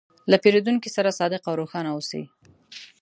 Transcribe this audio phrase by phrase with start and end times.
[0.31, 2.21] له پیرودونکي سره صادق او روښانه اوسې.